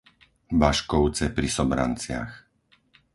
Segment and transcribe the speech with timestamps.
[0.61, 2.41] Baškovce pri Sobranciach